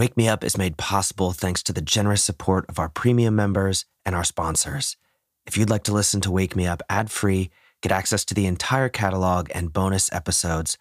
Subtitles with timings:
[0.00, 3.84] Wake Me Up is made possible thanks to the generous support of our premium members
[4.06, 4.96] and our sponsors.
[5.44, 7.50] If you'd like to listen to Wake Me Up ad free,
[7.82, 10.78] get access to the entire catalog and bonus episodes,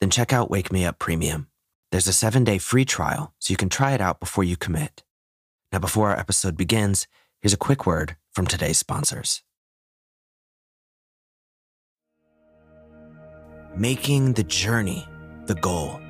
[0.00, 1.48] then check out Wake Me Up Premium.
[1.90, 5.02] There's a seven day free trial, so you can try it out before you commit.
[5.70, 7.06] Now, before our episode begins,
[7.42, 9.42] here's a quick word from today's sponsors.
[13.76, 15.06] Making the journey
[15.44, 16.01] the goal.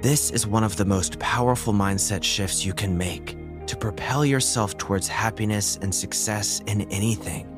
[0.00, 4.78] This is one of the most powerful mindset shifts you can make to propel yourself
[4.78, 7.48] towards happiness and success in anything.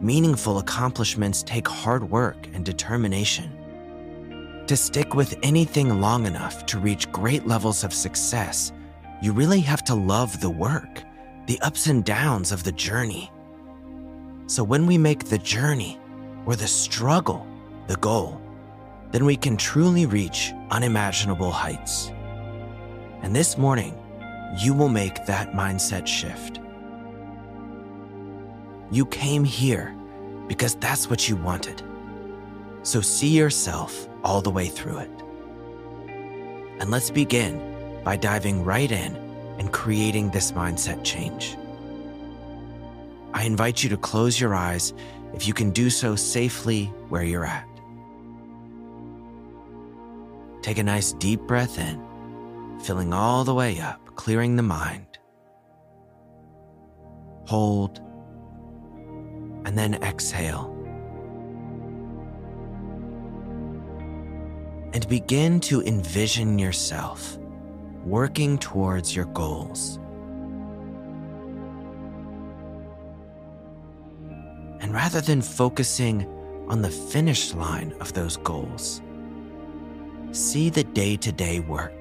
[0.00, 3.52] Meaningful accomplishments take hard work and determination.
[4.68, 8.72] To stick with anything long enough to reach great levels of success,
[9.20, 11.02] you really have to love the work,
[11.46, 13.30] the ups and downs of the journey.
[14.46, 16.00] So when we make the journey
[16.46, 17.46] or the struggle
[17.86, 18.40] the goal,
[19.10, 22.12] then we can truly reach unimaginable heights.
[23.22, 23.96] And this morning,
[24.58, 26.60] you will make that mindset shift.
[28.90, 29.94] You came here
[30.46, 31.82] because that's what you wanted.
[32.82, 35.10] So see yourself all the way through it.
[36.80, 39.16] And let's begin by diving right in
[39.58, 41.56] and creating this mindset change.
[43.34, 44.94] I invite you to close your eyes
[45.34, 47.68] if you can do so safely where you're at.
[50.62, 52.00] Take a nice deep breath in,
[52.82, 55.18] filling all the way up, clearing the mind.
[57.46, 58.00] Hold,
[59.64, 60.74] and then exhale.
[64.92, 67.38] And begin to envision yourself
[68.04, 69.98] working towards your goals.
[74.80, 76.26] And rather than focusing
[76.68, 79.02] on the finish line of those goals,
[80.32, 81.94] see the day to day work.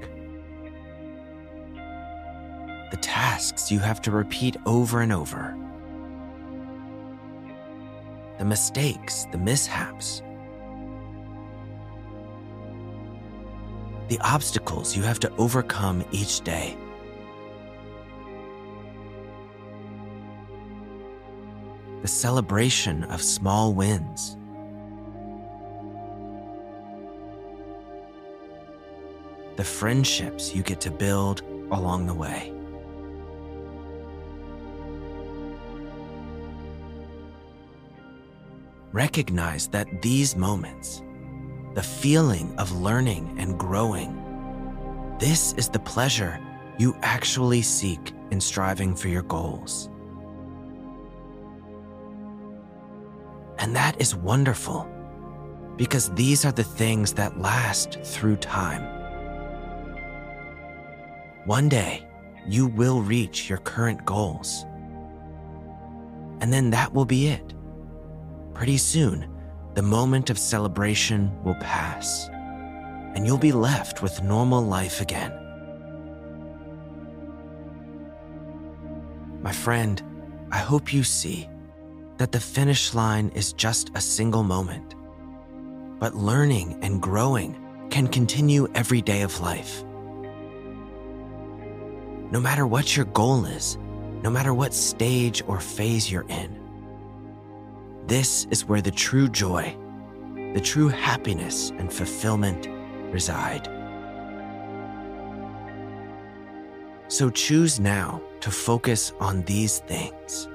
[2.92, 5.58] The tasks you have to repeat over and over.
[8.38, 10.22] The mistakes, the mishaps.
[14.08, 16.78] The obstacles you have to overcome each day.
[22.04, 24.37] The celebration of small wins.
[29.58, 31.42] The friendships you get to build
[31.72, 32.54] along the way.
[38.94, 41.02] Recognize that these moments,
[41.74, 44.16] the feeling of learning and growing,
[45.20, 46.40] this is the pleasure
[46.78, 49.90] you actually seek in striving for your goals.
[53.58, 54.88] And that is wonderful
[55.78, 58.97] because these are the things that last through time.
[61.48, 62.06] One day,
[62.46, 64.66] you will reach your current goals.
[66.42, 67.54] And then that will be it.
[68.54, 69.30] Pretty soon,
[69.74, 72.28] the moment of celebration will pass,
[73.16, 75.32] and you'll be left with normal life again.
[79.42, 80.04] My friend,
[80.52, 81.48] I hope you see
[82.18, 84.96] that the finish line is just a single moment.
[85.98, 87.58] But learning and growing
[87.90, 89.86] can continue every day of life
[92.32, 93.78] no matter what your goal is,
[94.22, 96.60] no matter what stage or phase you're in.
[98.08, 99.76] This is where the true joy,
[100.54, 102.68] the true happiness and fulfillment
[103.14, 103.68] reside.
[107.10, 110.48] So choose now to focus on these things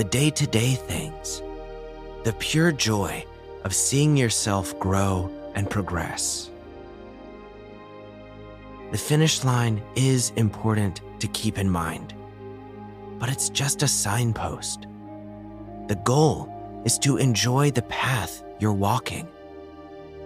[0.00, 1.42] the day to day things,
[2.24, 3.22] the pure joy
[3.64, 6.50] of seeing yourself grow and progress.
[8.90, 12.12] The finish line is important to keep in mind,
[13.18, 14.88] but it's just a signpost.
[15.86, 19.28] The goal is to enjoy the path you're walking,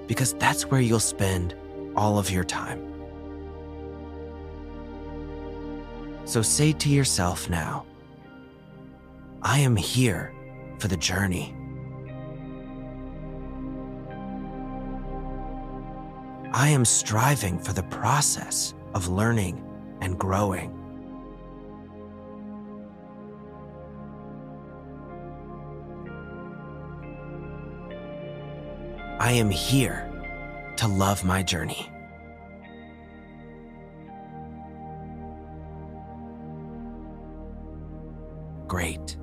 [0.07, 1.55] because that's where you'll spend
[1.95, 2.81] all of your time.
[6.25, 7.85] So say to yourself now,
[9.43, 10.33] I am here
[10.79, 11.55] for the journey.
[16.57, 19.61] I am striving for the process of learning
[20.01, 20.71] and growing.
[29.19, 30.09] I am here
[30.77, 31.91] to love my journey.
[38.69, 39.17] Great.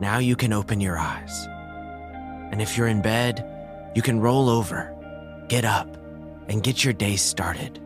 [0.00, 1.46] Now you can open your eyes.
[2.50, 3.44] And if you're in bed,
[3.94, 4.97] you can roll over,
[5.48, 5.96] get up,
[6.48, 7.80] and get your day started.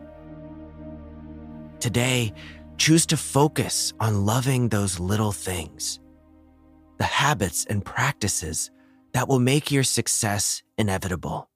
[1.79, 2.33] Today,
[2.77, 5.99] choose to focus on loving those little things,
[6.97, 8.71] the habits and practices
[9.13, 11.49] that will make your success inevitable.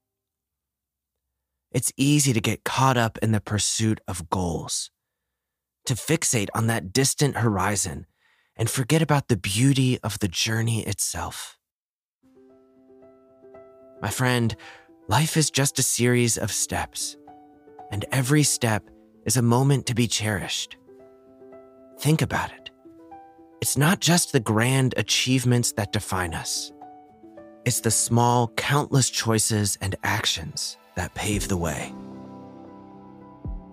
[1.70, 4.90] It's easy to get caught up in the pursuit of goals,
[5.86, 8.06] to fixate on that distant horizon
[8.56, 11.56] and forget about the beauty of the journey itself.
[14.00, 14.54] My friend,
[15.08, 17.16] life is just a series of steps,
[17.90, 18.84] and every step
[19.24, 20.76] is a moment to be cherished.
[21.98, 22.70] Think about it.
[23.62, 26.72] It's not just the grand achievements that define us.
[27.64, 31.92] It's the small, countless choices and actions that pave the way.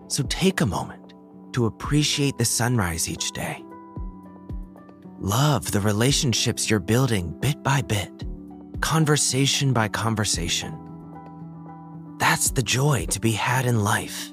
[0.08, 1.14] So take a moment
[1.52, 3.62] to appreciate the sunrise each day.
[5.20, 8.24] Love the relationships you're building bit by bit,
[8.80, 10.85] conversation by conversation.
[12.36, 14.30] That's the joy to be had in life.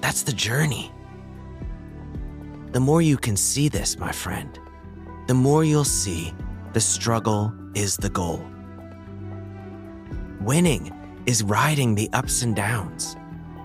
[0.00, 0.92] That's the journey.
[2.70, 4.56] The more you can see this, my friend,
[5.26, 6.32] the more you'll see
[6.72, 8.40] the struggle is the goal.
[10.40, 10.94] Winning
[11.26, 13.16] is riding the ups and downs,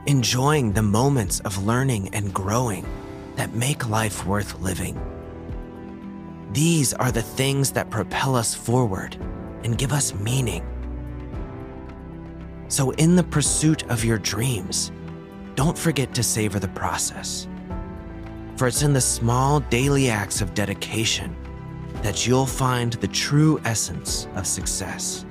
[0.07, 2.83] enjoying the moments of learning and growing
[3.35, 4.99] that make life worth living.
[6.51, 9.17] These are the things that propel us forward
[9.63, 10.65] and give us meaning.
[12.71, 14.93] So, in the pursuit of your dreams,
[15.55, 17.45] don't forget to savor the process.
[18.55, 21.35] For it's in the small daily acts of dedication
[21.95, 25.25] that you'll find the true essence of success.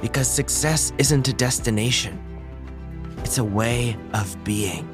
[0.00, 2.18] Because success isn't a destination,
[3.18, 4.88] it's a way of being.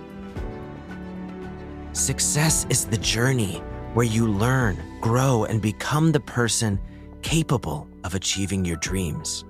[1.92, 3.62] Success is the journey
[3.94, 6.80] where you learn, grow, and become the person
[7.22, 9.44] capable of achieving your dreams.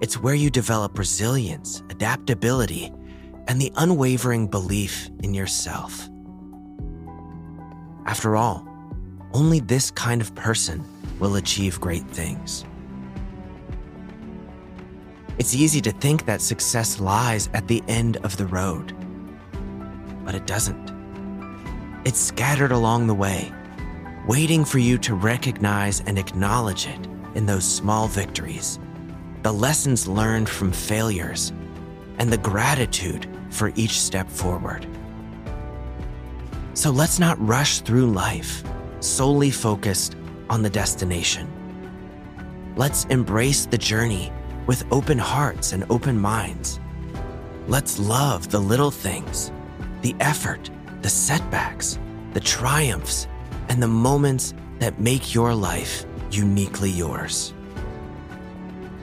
[0.00, 2.92] It's where you develop resilience, adaptability,
[3.46, 6.08] and the unwavering belief in yourself.
[8.06, 8.66] After all,
[9.32, 10.84] only this kind of person
[11.18, 12.64] will achieve great things.
[15.38, 18.94] It's easy to think that success lies at the end of the road,
[20.24, 20.92] but it doesn't.
[22.04, 23.52] It's scattered along the way,
[24.28, 28.78] waiting for you to recognize and acknowledge it in those small victories,
[29.44, 31.52] the lessons learned from failures,
[32.18, 34.86] and the gratitude for each step forward.
[36.72, 38.64] So let's not rush through life
[39.00, 40.16] solely focused
[40.48, 41.46] on the destination.
[42.74, 44.32] Let's embrace the journey
[44.66, 46.80] with open hearts and open minds.
[47.68, 49.52] Let's love the little things,
[50.00, 50.70] the effort,
[51.02, 51.98] the setbacks,
[52.32, 53.28] the triumphs,
[53.68, 57.52] and the moments that make your life uniquely yours.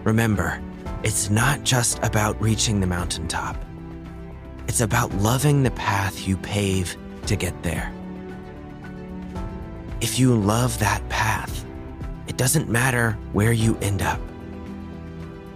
[0.04, 0.62] Remember,
[1.04, 3.56] it's not just about reaching the mountaintop.
[4.68, 6.96] It's about loving the path you pave
[7.28, 7.92] to get there.
[10.00, 11.66] If you love that path,
[12.28, 14.20] it doesn't matter where you end up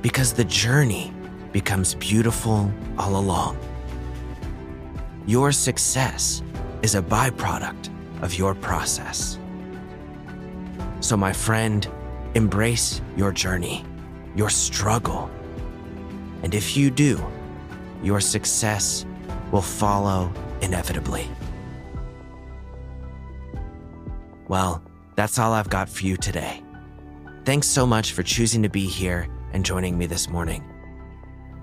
[0.01, 1.11] because the journey
[1.51, 3.57] becomes beautiful all along.
[5.25, 6.43] Your success
[6.83, 7.89] is a byproduct
[8.21, 9.39] of your process.
[10.99, 11.87] So, my friend,
[12.35, 13.83] embrace your journey,
[14.35, 15.29] your struggle.
[16.43, 17.23] And if you do,
[18.03, 19.05] your success
[19.51, 21.29] will follow inevitably.
[24.47, 24.83] Well,
[25.15, 26.61] that's all I've got for you today.
[27.45, 30.63] Thanks so much for choosing to be here and joining me this morning.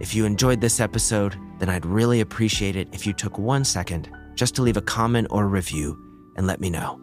[0.00, 4.10] If you enjoyed this episode, then I'd really appreciate it if you took one second
[4.34, 5.96] just to leave a comment or review
[6.36, 7.00] and let me know.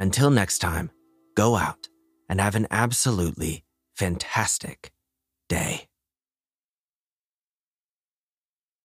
[0.00, 0.90] Until next time,
[1.36, 1.88] go out
[2.28, 3.64] and have an absolutely
[4.02, 4.90] fantastic
[5.48, 5.86] day.